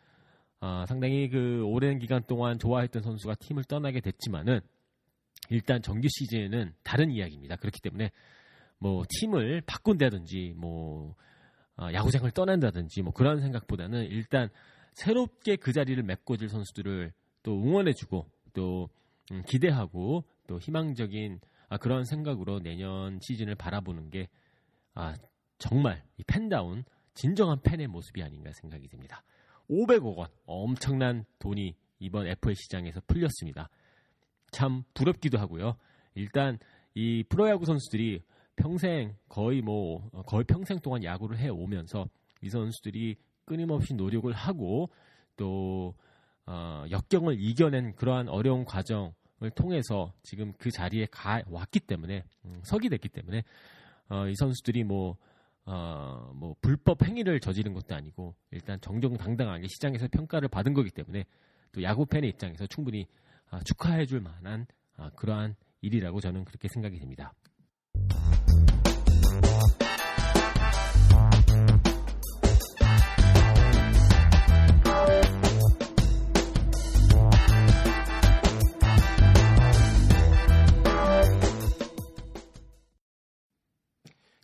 어, 0.60 0.86
상당히 0.88 1.30
그 1.30 1.64
오랜 1.66 2.00
기간 2.00 2.24
동안 2.24 2.58
좋아했던 2.58 3.04
선수가 3.04 3.36
팀을 3.36 3.64
떠나게 3.66 4.02
됐지만은 4.02 4.62
일단 5.50 5.82
정규 5.82 6.08
시즌은 6.10 6.74
다른 6.84 7.12
이야기입니다. 7.12 7.58
그렇기 7.58 7.82
때문에 7.82 8.12
뭐 8.80 9.04
팀을 9.08 9.62
바꾼다든지 9.66 10.56
뭐 10.58 11.16
어, 11.78 11.90
야구장을 11.94 12.30
떠난다든지 12.32 13.02
뭐 13.02 13.14
그런 13.14 13.42
생각보다는 13.42 14.06
일단 14.06 14.50
새롭게 14.94 15.58
그 15.58 15.74
자리를 15.74 16.02
메꿔줄 16.02 16.50
선수들을 16.50 17.12
또 17.44 17.52
응원해주고 17.62 18.35
또 18.56 18.90
음, 19.32 19.44
기대하고 19.46 20.24
또 20.48 20.60
희망적인 20.60 21.40
아, 21.70 21.78
그런 21.78 22.04
생각으로 22.06 22.60
내년 22.60 23.20
시즌을 23.22 23.56
바라보는 23.56 24.10
게 24.10 24.28
아, 24.96 25.14
정말 25.60 26.04
이 26.18 26.24
팬다운 26.24 26.84
진정한 27.14 27.60
팬의 27.62 27.88
모습이 27.88 28.24
아닌가 28.24 28.52
생각이 28.54 28.88
듭니다. 28.88 29.24
500억 29.70 30.16
원 30.16 30.30
엄청난 30.46 31.26
돈이 31.40 31.76
이번 32.00 32.28
FA 32.28 32.56
시장에서 32.56 33.02
풀렸습니다. 33.08 33.70
참 34.52 34.84
부럽기도 34.94 35.38
하고요. 35.38 35.76
일단 36.14 36.58
이 36.94 37.24
프로야구 37.28 37.66
선수들이 37.66 38.22
평생 38.56 39.16
거의 39.28 39.62
뭐 39.62 40.10
거의 40.28 40.46
평생 40.46 40.80
동안 40.80 41.04
야구를 41.04 41.38
해 41.38 41.50
오면서 41.50 42.08
이 42.42 42.50
선수들이 42.50 43.18
끊임없이 43.44 43.94
노력을 43.94 44.32
하고 44.32 44.90
또 45.36 45.94
어, 46.48 46.86
역경을 46.90 47.38
이겨낸 47.40 47.96
그러한 47.96 48.30
어려운 48.30 48.66
과정을 48.66 49.50
통해서 49.56 50.14
지금 50.24 50.54
그 50.58 50.72
자리에 50.72 51.08
가 51.12 51.42
왔기 51.48 51.82
때문에 51.82 52.24
음, 52.46 52.62
서기 52.64 52.90
됐기 52.90 53.10
때문에 53.10 53.44
어, 54.10 54.28
이 54.28 54.36
선수들이 54.36 54.84
뭐 54.84 55.18
어, 55.66 56.32
뭐 56.36 56.56
불법 56.62 57.04
행위를 57.04 57.40
저지른 57.40 57.74
것도 57.74 57.96
아니고 57.96 58.36
일단 58.52 58.80
정정당당하게 58.82 59.68
시장에서 59.68 60.08
평가를 60.08 60.48
받은 60.48 60.74
거기 60.74 60.92
때문에 60.92 61.26
또 61.72 61.82
야구 61.82 62.06
팬의 62.06 62.30
입장에서 62.30 62.68
충분히 62.68 63.08
아, 63.50 63.60
축하해줄 63.64 64.22
만한 64.22 64.68
아, 64.96 65.10
그러한 65.16 65.56
일이라고 65.82 66.20
저는 66.20 66.46
그렇게 66.46 66.68
생각이 66.68 67.00
됩니다. 67.00 67.34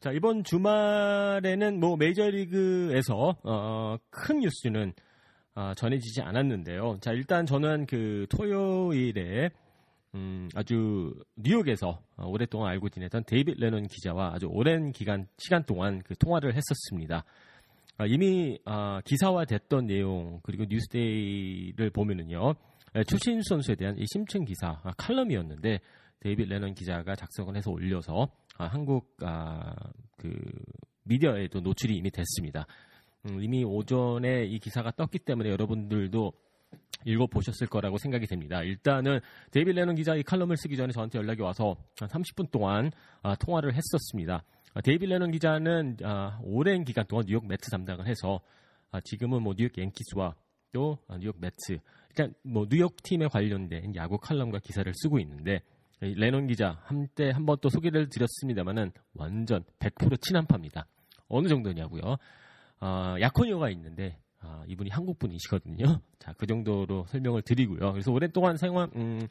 자, 0.02 0.12
이번 0.12 0.44
주말에는 0.44 1.80
뭐 1.80 1.96
메이저리그에서 1.96 3.36
어, 3.44 3.98
큰 4.10 4.40
뉴스는 4.40 4.94
어, 5.54 5.74
전해지지 5.76 6.24
않았는데요. 6.24 6.98
자, 7.02 7.12
일단 7.12 7.46
저는 7.46 7.86
그 7.86 8.26
토요일에 8.32 9.52
음, 10.16 10.50
아주 10.56 11.14
뉴욕에서 11.36 12.02
어, 12.18 12.26
오랫동안 12.26 12.72
알고 12.72 12.90
지내던 12.90 13.26
데이빗 13.28 13.60
레논 13.60 13.86
기자와 13.86 14.32
아주 14.34 14.48
오랜 14.48 14.92
기간 14.92 15.28
시간 15.38 15.64
동안 15.66 16.02
그 16.04 16.16
통화를 16.16 16.56
했었습니다. 16.56 17.24
아, 18.00 18.06
이미 18.08 18.58
아, 18.66 19.02
기사화됐던 19.06 19.86
내용 19.86 20.40
그리고 20.42 20.66
뉴스데이를 20.68 21.92
보면은요 21.92 22.56
예, 22.96 23.04
추신수 23.04 23.50
선수에 23.50 23.76
대한 23.76 24.00
이 24.00 24.06
심층 24.12 24.46
기사 24.46 24.80
아, 24.82 24.94
칼럼이었는데 24.98 25.80
데이빗 26.22 26.50
레논 26.50 26.74
기자가 26.74 27.16
작성을 27.16 27.56
해서 27.56 27.70
올려서 27.70 28.30
아, 28.58 28.66
한국 28.66 29.16
아, 29.22 29.74
그 30.18 30.34
미디어에도 31.04 31.62
노출이 31.62 31.96
이미 31.96 32.12
됐습니다. 32.12 32.66
음, 33.26 33.44
이미 33.44 33.64
오전에 33.64 34.46
이 34.46 34.60
기사가 34.60 34.92
떴기 34.92 35.20
때문에 35.20 35.50
여러분들도 35.50 36.34
읽어보셨을 37.06 37.68
거라고 37.68 37.98
생각이 37.98 38.28
됩니다. 38.28 38.62
일단은 38.64 39.20
데이빗 39.52 39.76
레논 39.76 39.96
기자 39.96 40.16
이 40.16 40.24
칼럼을 40.24 40.58
쓰기 40.58 40.78
전에 40.78 40.92
저한테 40.92 41.18
연락이 41.18 41.42
와서 41.42 41.76
한 42.00 42.08
30분 42.08 42.52
동안 42.52 42.92
아, 43.24 43.36
통화를 43.36 43.74
했었습니다. 43.74 44.44
아, 44.74 44.82
데이빗 44.82 45.10
레논 45.10 45.32
기자는 45.32 45.98
아, 46.04 46.40
오랜 46.44 46.84
기간 46.84 47.06
동안 47.08 47.26
뉴욕 47.28 47.46
메츠 47.46 47.70
담당을 47.70 48.08
해서 48.08 48.40
아, 48.92 49.00
지금은 49.02 49.42
뭐 49.42 49.54
뉴욕 49.58 49.76
양키스와 49.78 50.36
또 50.72 50.98
아, 51.08 51.18
뉴욕 51.18 51.36
메츠, 51.40 51.80
그러니까 52.14 52.40
뭐 52.44 52.68
뉴욕 52.70 52.96
팀에 53.04 53.28
관련된 53.28 53.96
야구 53.96 54.18
칼럼과 54.18 54.60
기사를 54.60 54.92
쓰고 54.94 55.20
있는데 55.20 55.62
이 55.62 55.81
레논 56.02 56.48
기자 56.48 56.80
한때 56.84 57.30
한번 57.30 57.58
또 57.62 57.70
소개를 57.70 58.10
드렸습니다만은 58.10 58.92
완전 59.14 59.64
100% 59.80 60.20
친한파입니다. 60.22 60.88
어느 61.28 61.48
정도냐고요? 61.48 62.18
아, 62.80 63.16
약혼녀가 63.22 63.70
있는데 63.70 64.18
아, 64.40 64.64
이분이 64.68 64.90
한국 64.90 65.20
분이시거든요. 65.20 66.02
자, 66.18 66.34
그 66.38 66.48
정도로 66.48 67.06
설명을 67.08 67.44
드리고요. 67.44 67.92
그래서 67.92 68.12
오랫동안 68.12 68.58
생활 68.58 68.90
음, 68.96 69.28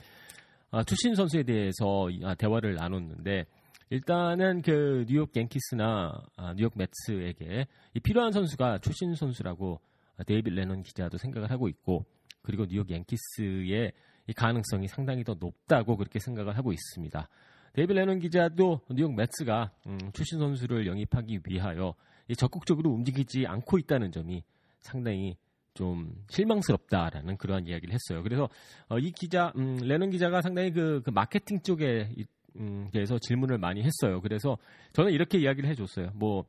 아, 0.70 0.84
투신 0.84 1.16
선수에 1.16 1.42
대해서 1.42 2.08
아, 2.22 2.34
대화를 2.34 2.76
나눴는데 2.76 3.46
일단은 3.90 4.62
그 4.62 5.04
뉴욕 5.08 5.32
갱키스나 5.32 6.22
아, 6.36 6.54
뉴욕 6.54 6.72
매츠에게 6.76 7.66
이 7.94 8.00
필요한 8.00 8.30
선수가 8.30 8.78
추신수 8.78 9.16
선수라고 9.16 9.80
아, 10.16 10.22
데이빗 10.22 10.54
레논 10.54 10.84
기자도 10.84 11.18
생각을 11.18 11.50
하고 11.50 11.68
있고 11.68 12.06
그리고 12.42 12.66
뉴욕 12.66 12.86
양키스의 12.86 13.92
이 14.30 14.32
가능성이 14.32 14.86
상당히 14.86 15.24
더 15.24 15.34
높다고 15.40 15.96
그렇게 15.96 16.20
생각을 16.20 16.56
하고 16.56 16.72
있습니다. 16.72 17.28
데이빗 17.72 17.96
레논 17.96 18.20
기자도 18.20 18.80
뉴욕 18.90 19.12
메츠가 19.12 19.72
음, 19.88 19.98
추신수 20.12 20.38
선수를 20.38 20.86
영입하기 20.86 21.40
위하여 21.46 21.94
이 22.28 22.36
적극적으로 22.36 22.90
움직이지 22.90 23.46
않고 23.48 23.78
있다는 23.78 24.12
점이 24.12 24.44
상당히 24.78 25.36
좀 25.74 26.14
실망스럽다라는 26.28 27.38
그러한 27.38 27.66
이야기를 27.66 27.92
했어요. 27.92 28.22
그래서 28.22 28.48
어, 28.88 28.98
이 29.00 29.10
기자 29.10 29.52
음, 29.56 29.78
레논 29.82 30.10
기자가 30.10 30.42
상당히 30.42 30.70
그, 30.72 31.02
그 31.04 31.10
마케팅 31.10 31.60
쪽에 31.60 32.10
이, 32.16 32.24
음, 32.54 32.88
대해서 32.92 33.18
질문을 33.18 33.58
많이 33.58 33.82
했어요. 33.82 34.20
그래서 34.20 34.58
저는 34.92 35.10
이렇게 35.10 35.38
이야기를 35.38 35.68
해줬어요. 35.70 36.12
뭐 36.14 36.44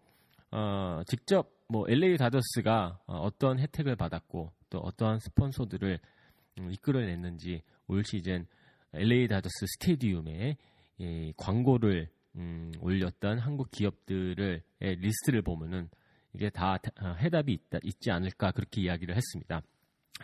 어, 0.52 1.02
직접 1.08 1.50
뭐 1.68 1.86
LA 1.90 2.18
다저스가 2.18 3.00
어, 3.08 3.18
어떤 3.22 3.58
혜택을 3.58 3.96
받았고 3.96 4.52
또 4.70 4.80
어떠한 4.80 5.18
스폰서들을 5.18 5.94
음, 5.94 6.21
이끌어냈는지 6.70 7.62
올 7.88 8.04
시즌 8.04 8.46
LA 8.94 9.28
다저스 9.28 9.66
스타디움에 9.74 10.58
이 11.00 11.34
광고를 11.38 12.10
음, 12.36 12.72
올렸던 12.80 13.40
한국 13.40 13.72
기업들을 13.72 14.62
리스트를 14.80 15.42
보면은 15.42 15.90
이게 16.34 16.50
다 16.50 16.78
어, 17.02 17.14
해답이 17.20 17.52
있다, 17.52 17.80
있지 17.84 18.12
않을까 18.12 18.52
그렇게 18.52 18.82
이야기를 18.82 19.16
했습니다. 19.16 19.62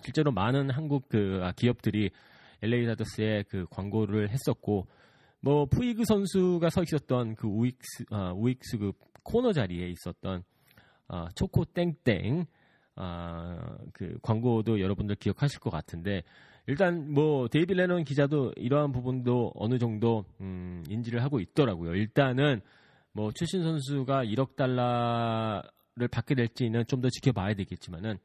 실제로 0.04 0.32
많은 0.32 0.70
한국 0.70 1.10
그 1.10 1.42
아, 1.44 1.52
기업들이 1.52 2.12
LA 2.62 2.86
다저스에 2.86 3.44
그 3.50 3.66
광고를 3.70 4.30
했었고 4.30 4.88
뭐 5.42 5.66
푸이그 5.66 6.06
선수가 6.06 6.70
서 6.70 6.84
있었던 6.84 7.36
그 7.36 7.48
우익수 7.48 8.06
아, 8.12 8.32
우익수 8.34 8.78
그 8.78 8.94
코너 9.24 9.52
자리에 9.52 9.90
있었던 9.90 10.44
아, 11.08 11.30
초코 11.36 11.66
땡땡 11.66 12.46
아, 12.98 13.78
그 13.94 14.18
광고도 14.22 14.82
여러분들 14.82 15.16
기억하실 15.16 15.60
것 15.60 15.70
같은데 15.70 16.24
일단 16.66 17.14
뭐 17.14 17.48
데이빗 17.48 17.76
레논 17.76 18.04
기자도 18.04 18.54
이러한 18.58 18.92
부분도 18.92 19.54
어느 19.56 19.78
정도 19.78 20.26
음, 20.42 20.84
인지를 20.90 21.24
하고 21.24 21.40
있더라고요. 21.40 21.96
일단은 21.96 22.62
뭐 23.14 23.32
추신수 23.32 23.64
선수가 23.64 24.26
1억 24.26 24.56
달러를 24.56 26.08
받게 26.12 26.36
될지는 26.36 26.86
좀 26.88 27.02
더 27.02 27.10
지켜봐야 27.10 27.54
되겠지만은 27.54 28.18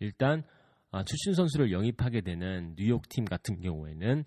일단 0.00 0.42
아, 0.90 1.04
추신수 1.04 1.34
선수를 1.34 1.72
영입하게 1.72 2.20
되는 2.20 2.74
뉴욕 2.76 3.08
팀 3.08 3.24
같은 3.24 3.60
경우에는 3.60 4.24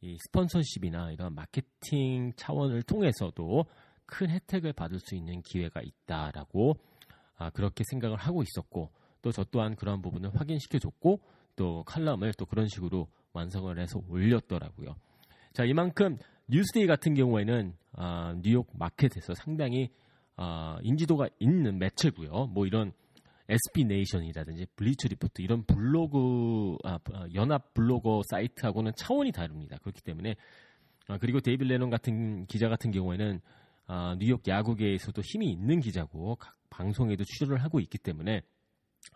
이 0.00 0.16
스폰서십이나 0.26 1.12
이런 1.12 1.34
마케팅 1.34 2.32
차원을 2.36 2.82
통해서도 2.82 3.66
큰 4.06 4.30
혜택을 4.30 4.72
받을 4.72 4.98
수 4.98 5.14
있는 5.14 5.42
기회가 5.42 5.80
있다라고 5.80 6.74
아, 7.36 7.50
그렇게 7.50 7.84
생각을 7.84 8.16
하고 8.16 8.42
있었고 8.42 8.90
또 9.22 9.32
저 9.32 9.44
또한 9.44 9.74
그런 9.76 10.02
부분을 10.02 10.34
확인시켜줬고 10.34 11.20
또 11.56 11.84
칼럼을 11.84 12.34
또 12.34 12.44
그런 12.44 12.68
식으로 12.68 13.08
완성을 13.32 13.78
해서 13.78 14.00
올렸더라고요. 14.08 14.94
자 15.52 15.64
이만큼 15.64 16.18
뉴스데이 16.48 16.86
같은 16.86 17.14
경우에는 17.14 17.74
아, 17.92 18.34
뉴욕 18.42 18.68
마켓에서 18.74 19.34
상당히 19.34 19.90
아, 20.36 20.78
인지도가 20.82 21.28
있는 21.38 21.78
매체고요. 21.78 22.48
뭐 22.48 22.66
이런 22.66 22.92
SB 23.48 23.84
네이션이라든지 23.84 24.66
블리처 24.76 25.08
리포트 25.08 25.42
이런 25.42 25.64
블로그 25.64 26.76
아, 26.84 26.98
연합 27.34 27.72
블로거 27.74 28.22
사이트하고는 28.30 28.92
차원이 28.96 29.32
다릅니다. 29.32 29.76
그렇기 29.82 30.02
때문에 30.02 30.36
아, 31.08 31.18
그리고 31.18 31.40
데이빌 31.40 31.68
레논 31.68 31.90
같은 31.90 32.46
기자 32.46 32.68
같은 32.68 32.90
경우에는 32.90 33.40
아, 33.86 34.16
뉴욕 34.18 34.46
야구계에서도 34.46 35.20
힘이 35.22 35.50
있는 35.50 35.80
기자고 35.80 36.36
각 36.36 36.56
방송에도 36.70 37.24
출연을 37.24 37.62
하고 37.62 37.80
있기 37.80 37.98
때문에 37.98 38.42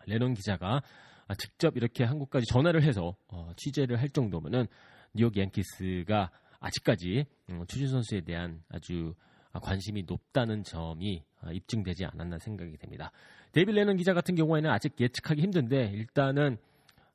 레논 0.05 0.33
기자가 0.33 0.81
아, 1.27 1.35
직접 1.35 1.75
이렇게 1.75 2.03
한국까지 2.03 2.45
전화를 2.47 2.83
해서 2.83 3.15
어, 3.27 3.51
취재를 3.57 3.99
할 3.99 4.09
정도면은 4.09 4.67
뉴욕 5.13 5.35
양키스가 5.35 6.31
아직까지 6.59 7.25
음, 7.49 7.65
추진 7.67 7.87
선수에 7.89 8.21
대한 8.21 8.63
아주 8.69 9.13
아, 9.51 9.59
관심이 9.59 10.03
높다는 10.07 10.63
점이 10.63 11.23
아, 11.41 11.51
입증되지 11.51 12.05
않았나 12.05 12.39
생각이 12.39 12.77
됩니다. 12.77 13.11
데이빗 13.51 13.75
레논 13.75 13.97
기자 13.97 14.13
같은 14.13 14.35
경우에는 14.35 14.69
아직 14.69 14.99
예측하기 14.99 15.41
힘든데 15.41 15.91
일단은 15.93 16.57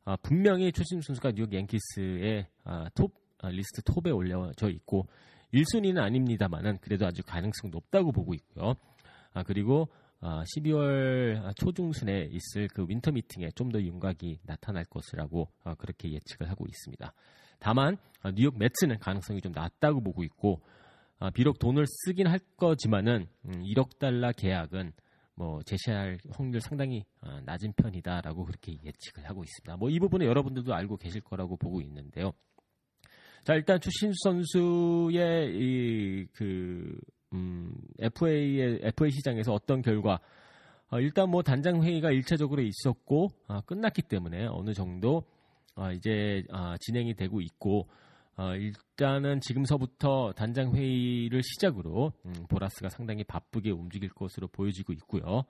아, 0.05 0.17
분명히 0.17 0.73
추신수 0.73 1.01
선수가 1.01 1.33
뉴욕 1.33 1.53
양키스의 1.53 2.47
아, 2.65 2.89
톱 2.95 3.15
아, 3.39 3.49
리스트 3.49 3.83
톱에 3.83 4.11
올려져 4.11 4.69
있고 4.69 5.07
1순위는 5.55 5.99
아닙니다만은 6.01 6.79
그래도 6.81 7.07
아주 7.07 7.23
가능성 7.23 7.71
높다고 7.71 8.13
보고 8.13 8.35
있고요. 8.35 8.75
아, 9.33 9.43
그리고 9.43 9.89
12월 10.23 11.55
초중순에 11.57 12.29
있을 12.31 12.69
그 12.69 12.87
윈터 12.89 13.11
미팅에 13.13 13.51
좀 13.57 13.73
더 13.73 13.81
윤곽이 13.81 14.41
나타날 14.45 14.85
것이라고 14.85 15.49
그렇게 15.79 16.13
예측을 16.13 16.49
하고 16.51 16.67
있습니다. 16.67 17.13
다만 17.59 17.97
뉴욕 18.35 18.57
메츠는 18.59 18.99
가능성이 18.99 19.41
좀 19.41 19.53
낮다고 19.53 20.03
보고 20.03 20.23
있고 20.25 20.61
비록 21.35 21.59
돈을 21.59 21.87
쓰긴 21.87 22.27
할 22.27 22.39
거지만은 22.57 23.27
1억 23.47 23.87
음, 23.87 23.99
달러 23.99 24.33
계약은 24.33 24.93
뭐 25.35 25.63
제시할 25.63 26.19
확률 26.31 26.61
상당히 26.61 27.05
낮은 27.45 27.73
편이다라고 27.75 28.45
그렇게 28.45 28.73
예측을 28.85 29.29
하고 29.29 29.43
있습니다. 29.43 29.77
뭐 29.77 29.89
이 29.89 29.99
부분은 29.99 30.27
여러분들도 30.27 30.75
알고 30.75 30.99
계실 30.99 31.21
거라고 31.21 31.57
보고 31.57 31.81
있는데요. 31.81 32.33
자 33.45 33.55
일단 33.55 33.81
추신수 33.81 34.15
선수의 34.23 35.55
이 35.55 36.27
그 36.35 36.99
음, 37.33 37.75
FA의 37.99 38.81
FA 38.83 39.11
시장에서 39.11 39.53
어떤 39.53 39.83
결과 39.83 40.19
어, 40.91 41.01
일단 41.01 41.31
뭐 41.31 41.43
단장 41.43 41.83
회의가 41.83 42.11
일차적으로 42.11 42.63
있었고 42.63 43.31
어, 43.49 43.61
끝났기 43.63 44.03
때문에 44.03 44.47
어느 44.51 44.75
정도 44.75 45.25
어, 45.75 45.91
이제 45.93 46.45
아, 46.51 46.77
진행이 46.79 47.15
되고 47.15 47.41
있고 47.41 47.89
어, 48.37 48.55
일단은 48.55 49.41
지금서부터 49.41 50.33
단장 50.37 50.75
회의를 50.75 51.43
시작으로 51.43 52.13
음, 52.27 52.33
보라스가 52.49 52.89
상당히 52.89 53.25
바쁘게 53.25 53.71
움직일 53.71 54.11
것으로 54.11 54.49
보여지고 54.49 54.93
있고요. 54.95 55.45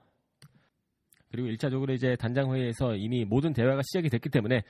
그리고 1.29 1.47
일차적으로 1.47 1.93
이제 1.93 2.15
단장 2.15 2.53
회의에서 2.53 2.95
이미 2.95 3.25
모든 3.25 3.53
대화가 3.53 3.81
시작이 3.83 4.09
됐기 4.09 4.29
때문에 4.29 4.63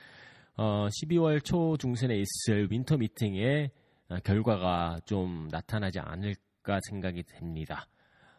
어, 0.56 0.88
12월 0.88 1.44
초 1.44 1.76
중순에 1.76 2.16
있을 2.16 2.68
윈터 2.70 2.96
미팅의 2.96 3.70
어, 4.08 4.16
결과가 4.24 5.00
좀 5.04 5.48
나타나지 5.50 6.00
않을 6.00 6.34
않을까 6.64 6.80
생각이 6.88 7.22
됩니다. 7.22 7.86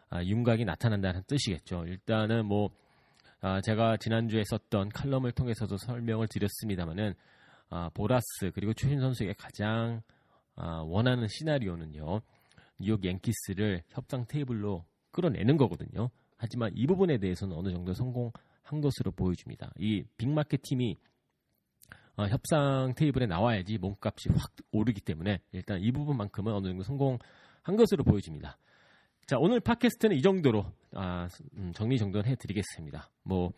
아, 0.10 0.24
윤곽이 0.24 0.66
나타난다는 0.66 1.24
뜻이겠죠. 1.28 1.86
일단은 1.86 2.46
뭐 2.46 2.70
아, 3.40 3.62
제가 3.62 3.98
지난주에 3.98 4.44
썼던 4.46 4.90
칼럼을 4.90 5.32
통해서도 5.32 5.78
설명을 5.78 6.28
드렸습니다만은 6.28 7.14
아, 7.70 7.90
보라스 7.94 8.52
그리고 8.54 8.74
추신수 8.74 9.00
선수에게 9.00 9.34
가장 9.38 10.02
아, 10.56 10.84
원하는 10.86 11.28
시나리오는요. 11.28 12.22
뉴욕 12.80 13.06
양키스를 13.06 13.84
협상 13.88 14.26
테이블로 14.28 14.84
끌어내는 15.12 15.56
거거든요. 15.58 16.10
하지만 16.36 16.72
이 16.76 16.86
부분에 16.86 17.18
대해서는 17.20 17.56
어느 17.56 17.72
정도 17.72 17.94
성공한 17.94 18.82
것으로 18.82 19.12
보여집니다. 19.12 19.72
이 19.78 20.04
빅마켓 20.18 20.62
팀이 20.64 20.98
어, 22.18 22.28
협상 22.28 22.94
테이블에 22.96 23.26
나와야지 23.26 23.78
몸값이 23.78 24.30
확 24.38 24.52
오르기 24.72 25.02
때문에 25.02 25.42
일단 25.52 25.82
이 25.82 25.92
부분만큼은 25.92 26.54
어느 26.54 26.68
정도 26.68 26.84
성공한 26.84 27.20
것으로 27.66 28.04
보여집니다. 28.04 28.58
자 29.26 29.38
오늘 29.40 29.60
팟캐스트는 29.60 30.16
이 30.16 30.22
정도로 30.22 30.66
아, 30.94 31.28
음, 31.58 31.72
정리 31.74 31.98
정돈 31.98 32.26
해드리겠습니다. 32.26 33.10
뭐 33.24 33.52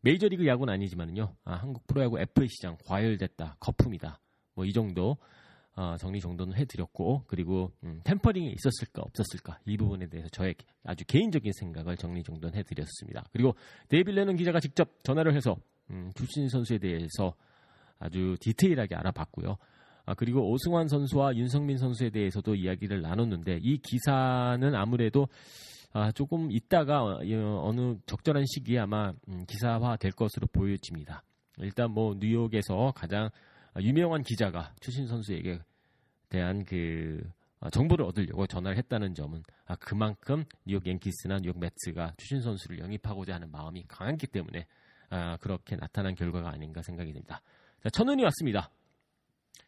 메이저리그 0.00 0.46
야구는 0.46 0.74
아니지만요. 0.74 1.36
아, 1.44 1.54
한국 1.54 1.86
프로야구 1.86 2.18
FA 2.20 2.48
시장 2.48 2.76
과열됐다, 2.84 3.56
거품이다. 3.60 4.20
뭐 4.54 4.66
이 4.66 4.72
정도 4.72 5.16
어, 5.76 5.96
정리 5.98 6.20
정돈을 6.20 6.56
해드렸고 6.56 7.24
그리고 7.26 7.72
음, 7.82 8.00
템퍼링이 8.04 8.52
있었을까 8.52 9.02
없었을까 9.02 9.58
이 9.66 9.76
부분에 9.76 10.06
대해서 10.06 10.28
저의 10.28 10.54
아주 10.84 11.04
개인적인 11.04 11.52
생각을 11.52 11.96
정리 11.96 12.22
정돈 12.22 12.54
해드렸습니다. 12.54 13.24
그리고 13.32 13.54
데이빌 13.88 14.14
레논 14.14 14.36
기자가 14.36 14.60
직접 14.60 15.02
전화를 15.02 15.34
해서 15.34 15.56
음, 15.90 16.12
주신 16.14 16.48
선수에 16.48 16.78
대해서 16.78 17.34
아주 17.98 18.36
디테일하게 18.40 18.94
알아봤고요. 18.94 19.56
아, 20.06 20.14
그리고 20.14 20.50
오승환 20.50 20.88
선수와 20.88 21.34
윤성민 21.36 21.78
선수에 21.78 22.10
대해서도 22.10 22.54
이야기를 22.54 23.02
나눴는데 23.02 23.60
이 23.62 23.78
기사는 23.78 24.74
아무래도 24.74 25.28
아, 25.92 26.10
조금 26.12 26.50
있다가 26.50 27.04
어, 27.04 27.20
어느 27.62 27.96
적절한 28.06 28.44
시기에 28.46 28.80
아마 28.80 29.12
음, 29.28 29.44
기사화 29.46 29.96
될 29.96 30.12
것으로 30.12 30.46
보여집니다. 30.52 31.22
일단 31.58 31.92
뭐 31.92 32.14
뉴욕에서 32.18 32.92
가장 32.96 33.30
유명한 33.80 34.22
기자가 34.22 34.72
추신 34.80 35.06
선수에게 35.06 35.60
대한 36.28 36.64
그 36.64 37.22
어, 37.60 37.70
정보를 37.70 38.04
얻으려고 38.04 38.46
전화를 38.46 38.76
했다는 38.76 39.14
점은 39.14 39.42
아, 39.66 39.74
그만큼 39.76 40.44
뉴욕 40.66 40.86
양키스나 40.86 41.38
뉴욕 41.38 41.58
메츠가 41.58 42.14
추신수 42.18 42.42
선수를 42.42 42.80
영입하고자 42.80 43.34
하는 43.34 43.50
마음이 43.50 43.84
강했기 43.88 44.26
때문에 44.26 44.66
아, 45.10 45.36
그렇게 45.38 45.76
나타난 45.76 46.14
결과가 46.14 46.50
아닌가 46.50 46.82
생각이 46.82 47.12
듭니다. 47.12 47.40
자, 47.82 47.90
천운이 47.90 48.22
왔습니다. 48.24 48.70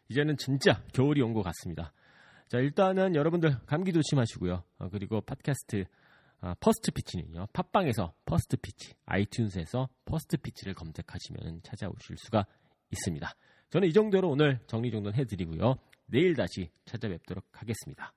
이제는 0.09 0.37
진짜 0.37 0.83
겨울이 0.93 1.21
온 1.23 1.33
것 1.35 1.43
같습니다. 1.43 1.93
자, 2.49 2.59
일단은 2.59 3.15
여러분들 3.17 3.59
감기 3.67 3.93
조심하시고요. 3.93 4.63
어, 4.79 4.89
그리고 4.91 5.21
팟캐스트 5.21 5.85
아, 6.41 6.55
퍼스트 6.61 6.93
피치는요. 6.93 7.47
팟빵에서 7.53 8.13
퍼스트 8.27 8.57
피치, 8.59 8.93
아이튠즈에서 9.07 9.89
퍼스트 10.05 10.37
피치를 10.37 10.75
검색하시면 10.75 11.63
찾아오실 11.63 12.17
수가 12.19 12.47
있습니다. 12.91 13.35
저는 13.71 13.89
이 13.89 13.93
정도로 13.93 14.29
오늘 14.31 14.61
정리 14.67 14.91
정돈 14.91 15.15
해드리고요. 15.15 15.77
내일 16.07 16.35
다시 16.35 16.71
찾아뵙도록 16.85 17.45
하겠습니다. 17.53 18.13